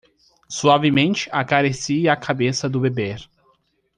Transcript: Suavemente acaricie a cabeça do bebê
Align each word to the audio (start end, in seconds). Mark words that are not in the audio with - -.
Suavemente 0.49 1.29
acaricie 1.31 2.09
a 2.09 2.15
cabeça 2.15 2.67
do 2.67 2.79
bebê 2.79 3.15